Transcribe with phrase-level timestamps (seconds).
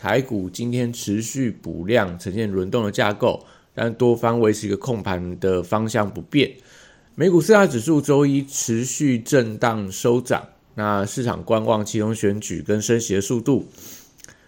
[0.00, 3.44] 台股今天持续补量，呈现轮动的架构，
[3.74, 6.50] 但多方维持一个控盘的方向不变。
[7.14, 10.42] 美股四大指数周一持续震荡收涨，
[10.74, 13.66] 那市场观望其中选举跟升息的速度。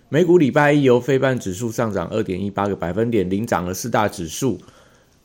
[0.09, 4.59] 美股礼拜一由非半指数上涨二点一八个百分点，领涨了四大指数。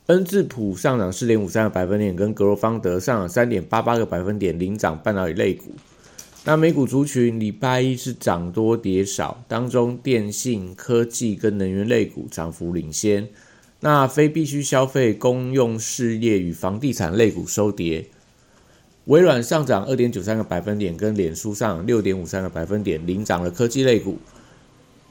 [0.08, 5.72] 恩智浦上涨四点五三个百分点，跟格罗方德上涨三点八八个百分点，领涨半导体类股。
[6.44, 13.28] 那美股族群礼拜一是涨多跌少，当中电信、科技跟能源类股涨幅领先。
[13.80, 18.06] 那非必需消费、公用事业与房地产类股收跌。
[19.04, 24.18] 微软上涨二点九三个百分点，跟脸书上六点五三个百分点，领涨了科技类股。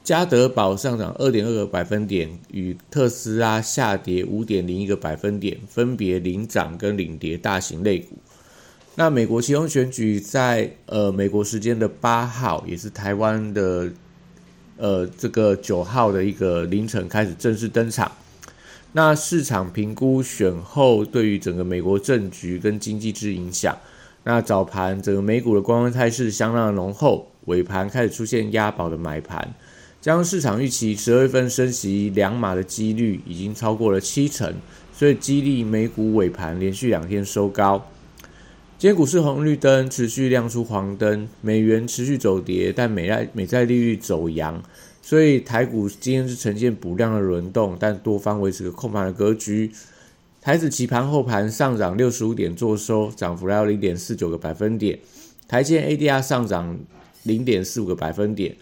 [0.03, 8.16] 嘉德宝上涨二点二个百分点，与特斯拉下跌五点零一个百分点，分别领涨跟领跌大型类股。
[8.99, 13.87] 那美国其中选举在呃美国时间的八号，也是台湾的
[14.75, 18.11] 呃这个九号的一个凌晨开始正式登场。
[18.93, 23.77] 那市场评估选后对于整个美国政局跟经济之影响。
[24.23, 29.53] 那早盘整个美股的观望态势相当的浓厚，尾盘开始出现押宝的买盘，
[30.01, 34.51] 将市场预期十二月份升息两码的几率已经超过了七成，
[34.91, 37.87] 所以激励美股尾盘连续两天收高。
[38.79, 44.61] 今天股市红绿灯持续亮出黄灯，美元持续走跌，但美债美债利率走阳，
[45.01, 49.71] 所以台股今天是呈现补量的轮动，但多方维持个控盘的格局。
[50.39, 54.99] 台子期盘后盘上涨六十五点，做收，涨幅来到零点四九个百分点。
[55.47, 56.77] 台积 ADR 上涨
[57.23, 58.55] 零点四五个百分点。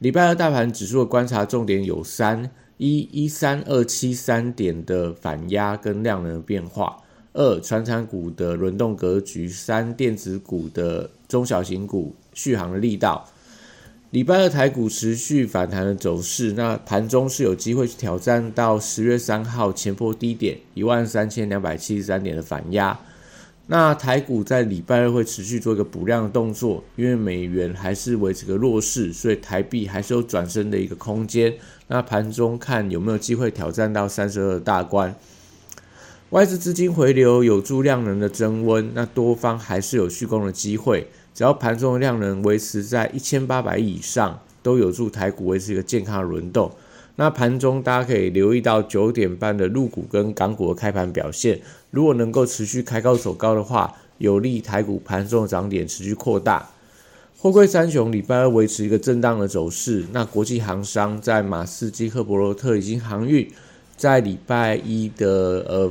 [0.00, 6.96] 礼拜二大盘指数的观察重点有三：一一三二七三点的反压跟量能的变化。
[7.32, 13.28] 二、传产股的轮动格局；三、电子股的中小型股续航的力道。
[14.10, 22.98] 礼拜二台股持续反弹的走势，那盘中是有机会去挑战到十月三号前波低点一万三千两百七十三点的反压。
[23.68, 31.54] 那台股在礼拜二会持续做一个补量的动作，因为美元还是维持个弱势，所以台币还是有转升的一个空间。
[31.86, 35.14] 那盘中看有没有机会挑战到三十二大关。
[36.30, 41.08] 外资资金回流有助量能的增温，那多方还是有续攻的机会。
[41.34, 46.70] 只要盘中的量能维持在一千八百亿以上，都有助台股维持一个健康的轮动。
[47.16, 56.70] 那盘中大家可以留意到九点半的陆股跟港股的开盘表现，如果能够持续开高走高的话，有利台股盘中的涨点持续扩大。
[57.36, 63.50] 货柜三雄礼拜二维持一个震荡的走势，那国际航商在马士基、赫伯罗特已经航运
[63.96, 65.90] 在礼拜一的呃。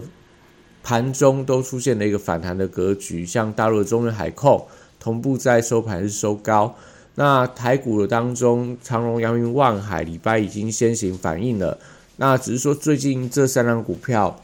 [0.84, 4.66] 盘中都出现了一个反弹的格局，像大陆的中日海控
[5.00, 6.76] 同步在收盘是收高。
[7.16, 11.78] 那台股的当中，长荣、阳明、万海礼拜已经先行反应了。
[12.16, 14.42] 那只是说最近这三张股票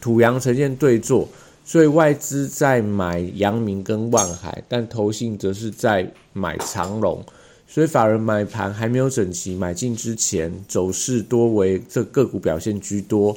[0.00, 1.28] 土洋呈现对坐，
[1.64, 7.24] 所以外资在买阳明跟万海，但投信则是在买长荣，
[7.66, 13.36] 所以法人买盘还没有整齐买进之前，走势多为这个股表现居多。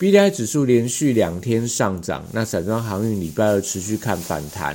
[0.00, 4.74] B D I 指数连续两天上涨，那散装航运礼拜二持续看反弹，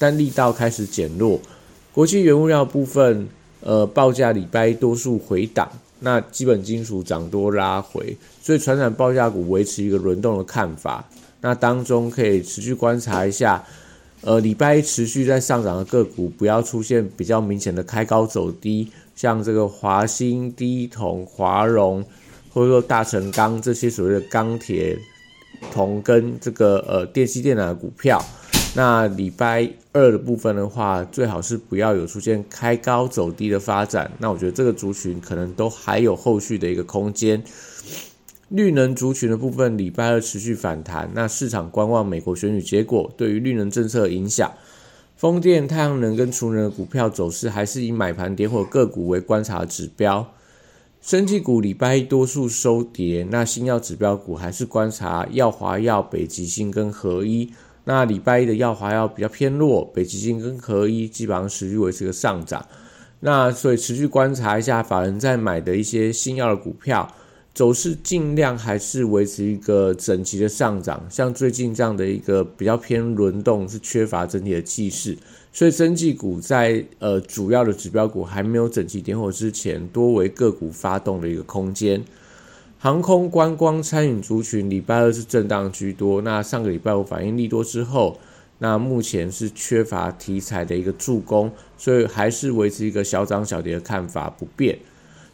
[0.00, 1.40] 但力道开始减弱。
[1.92, 3.28] 国际原物料部分，
[3.60, 5.70] 呃，报价礼拜多数回档，
[6.00, 11.08] 那基本金属涨多拉回，所以船产报价股维持一个轮动的看法。
[11.40, 13.64] 那当中可以持续观察一下，
[14.22, 22.04] 呃，礼拜一持续在上涨的个股，不要出现比较明显的开高走低，像这个华兴、低铜、华荣。
[22.54, 24.96] 或者说大成钢这些所谓的钢铁、
[25.72, 28.24] 铜跟这个呃电器电缆的股票，
[28.76, 34.10] 那礼拜二的部分的话，最好是不要有出现开高走低的发展。
[34.18, 37.42] 那我觉得这个族群可能都还有后续的一个空间。
[38.50, 41.10] 绿能族群的部分，礼拜二持续反弹。
[41.12, 44.52] 那市场观望美国选举结果对于绿能政策影响。
[45.16, 50.28] 风电、太阳能跟储能的股票走势，还是以买盘点火个股为观察指标。
[51.04, 57.52] 生技股礼拜一多数收跌，那新药指标股还是观察药华药、北极星跟合一。
[57.84, 62.66] 那礼拜一的药华药比较偏弱，北极星跟合一基本上持续维持个上涨。
[63.20, 67.06] 那所以持续观察一下法人在买的一些新药的股票，
[67.54, 75.16] 走势尽量还是维持一个整齐的上涨，像最近这样的一个比较偏轮动，是缺乏整体的气势，
[75.52, 82.04] 所以增技股在呃主要的指标股还没有整齐点火之前，多为个股发动的一个空间。
[82.76, 88.18] 航空、观光、餐饮族群礼拜二是震荡居多，那上个礼拜五反应利多之后，
[88.58, 94.76] 那目前是缺乏题材的一个助攻，所以还是维持一个小涨小跌的看法不变。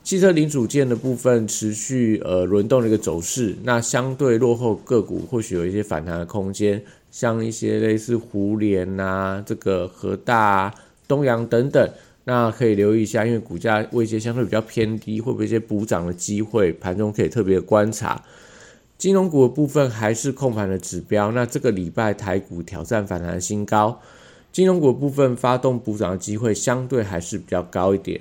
[0.02, 10.74] 汽车零组件的部分持续呃轮动的一个走势，那相对落后个股或许有一些反弹的空间，像一些类似湖联啊、这个和大、
[11.06, 11.88] 东阳等等，
[12.24, 16.72] 那可以留意一下，因为股价位阶相对比较偏低，会不会一些补涨的机会？
[16.72, 18.24] 盘中可以特别观察。
[18.98, 24.00] 金融股的部分还是控盘的指标，那这个礼拜台股挑战反弹新高，
[24.50, 28.20] 金融股部分发动补涨的机会相对还是比较高一点。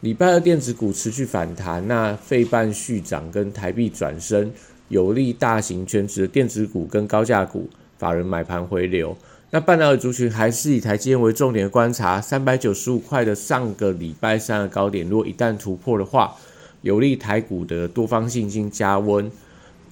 [0.00, 4.50] 礼拜二电子股持续反弹，那费半续涨跟台币转升，
[4.88, 7.68] 有利大型全值的电子股跟高价股，
[7.98, 9.14] 法人买盘回流。
[9.50, 16.34] 那半导体族群还是以台积电为重点的观察，三百九十五块的上个礼拜三的高点，如果一旦突破的话，
[16.80, 19.30] 有利台股的多方信心加温。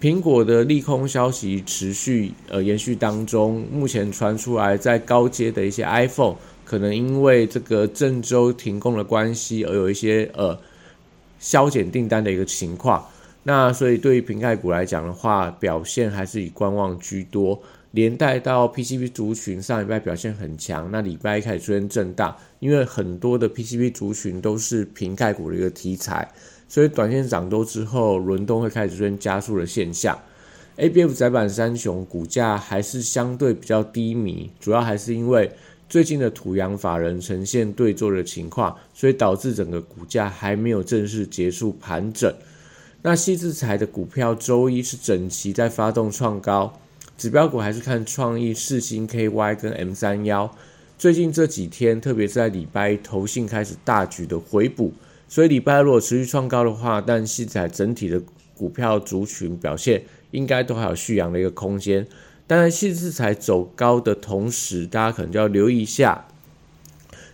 [0.00, 6.37] 苹果的利空消息持续呃延续当中，目前传出来在高阶的一些 iPhone。
[6.68, 10.54] 可能因为这个郑州停工的关系，而有一些呃
[11.40, 13.02] 削减订单的一个情况。
[13.44, 17.58] 那所以对于瓶盖股来讲的话，表现还是以观望居多。
[17.92, 26.30] 连带到 PCB 族群上礼拜表现很强，那礼拜一开始出现震荡，因为很多的 PCB 族群都是瓶盖股的一个题材，
[26.68, 30.18] 所以短线涨多之后，轮动会开始出现加速的现象。
[30.76, 35.50] ABF 窄板三雄股价还是相对比较低迷，主要还是因为。
[35.88, 42.32] 最近的土洋法人呈现对坐的情况，所以导致整个股价还没有正式结束盘整。
[43.00, 46.79] 那西制材的股票周一是整齐在发动创高，
[47.17, 50.55] 指标股还是看创意、世星 KY 跟 M 三幺。
[50.99, 54.93] 最近这几天，特别是在礼拜一，投信开始大举的回补，
[55.29, 58.20] 所以礼拜二如果持续创高的话，但西材整体的
[58.55, 60.02] 股票族群表现
[60.32, 62.06] 应该都还有续扬的一个空间。
[62.48, 66.26] 当然，细制裁走高的同时，大家可能就要留意一下，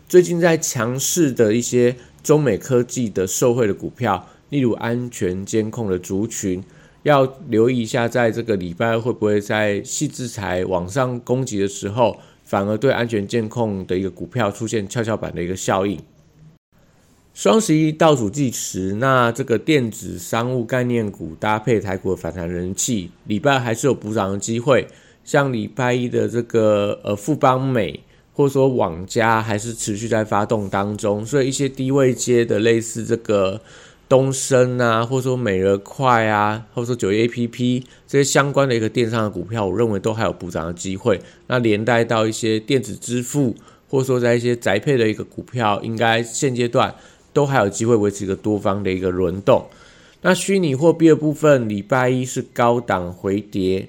[0.09, 6.65] 最近在强势的一些中美科技的受惠的股票，例如安全监控的族群，
[7.05, 15.97] 要留意一下，在这个礼拜会不会在细制裁往上攻击的时候，反而对安全监控的一个股票出现跷跷板的一个效应。
[17.33, 24.89] 双十一倒数计时，那这个电子商务概念股搭配台股的反弹人气，礼拜还是有补涨的机会。
[25.25, 27.99] 像礼拜一的这个呃富邦美，
[28.33, 33.61] 或者说网家，还是持续在发动当中，所以一些低位接的类似这个
[34.09, 41.21] 东升啊，或者说美乐快啊，或者说九业 A P P 这些相关的一个电商的股票，我认为都还有补涨的机会。
[41.47, 43.57] 那连带到一些电子支付，
[43.89, 46.95] 或者说在一些宅配的一个股票，应该现阶段
[47.33, 49.67] 都还有机会维持一个多方的一个轮动。
[50.21, 53.89] 那虚拟货币的部分，礼拜一是高档回跌。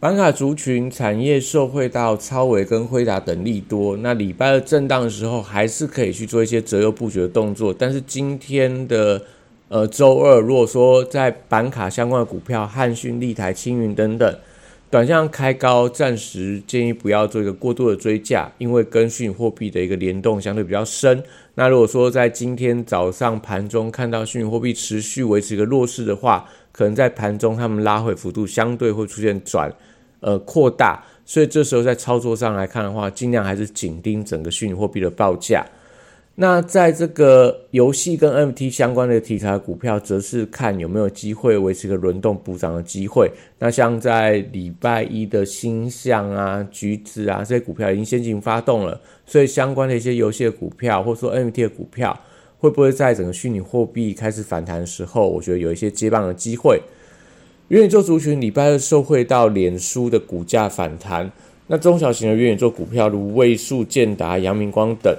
[0.00, 7.74] 板卡族群产业受惠到超维跟辉达等利多，那礼拜二震荡的时候还是可以去做一些择优布局的动作。
[7.78, 9.20] 但是今天的
[9.68, 14.34] 呃周二，如果说在板卡相关的股票，汉讯、立台、青云等等，
[14.90, 21.22] 短向开高，暂时建议不要做一个过度的追价，因为跟讯货币的一个联动相对比较深。
[21.56, 29.72] 那如果说在今天早上盘中看到虚拟货币持续维持一个弱势的话，可能在盘中他们拉回幅度相对会出现转。
[30.20, 35.64] 呃，扩大，所以这时候在操作上来看的话，尽量还是紧盯整个虚拟货币的报价。
[36.34, 43.30] 那在这个游戏跟 NFT 相关的题材股票，则是看有没有机会维持一个轮动补涨的机会。
[43.58, 52.18] 那像在礼拜一的星象啊、橘子啊这些股票已经先行发动了，所以相关的一些游戏的股票，或者说 NFT 的股票，
[52.60, 56.80] 会不会在整个虚拟货币开始反弹的时候，我觉得有一些接棒的机会。
[57.68, 61.30] 元宇宙族群礼拜二受惠到脸书的股价反弹，
[61.68, 65.16] 那中小型的元宇宙股票如位数、建达、阳明光等，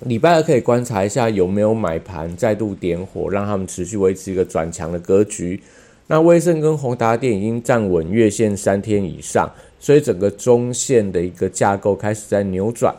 [0.00, 5.60] 礼拜二可以观察一下有没有买盘再度点火，让他们持续维持一个转强的格局。
[6.08, 12.94] 那威盛跟宏达电已经站稳月线三天以上，所以整个中线的一个架构开始在扭转。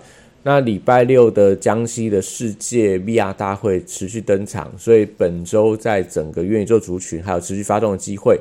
[0.46, 8.38] 那礼拜六的江西的世界 VR 大会持续登场，所以本周在整个元宇宙族群还有持续发动的机会。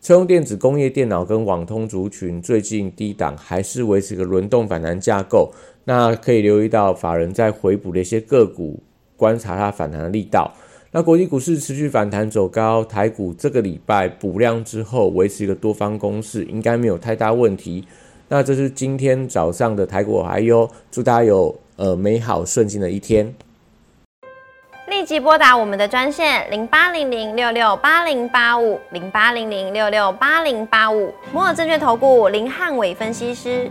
[0.00, 5.52] 车用电子、工业电脑跟网通族群最近低档还是维持一个轮动反弹架构，
[5.84, 8.82] 那可以留意到法人在回补的一些个股，
[9.14, 10.50] 观察它反弹的力道。
[10.90, 17.84] 那国际股市持续反弹走高，台股这个礼拜补量之后，维持一个多方攻势，应该没有太大问题。
[18.28, 23.34] 那这是今天早上的台股还有，祝大家有呃美好顺心的一天。
[24.88, 33.70] 立即拨打我们的专线零八零零六六八零八五零八零零六六八零八五摩尔证券投顾林汉伟分析师。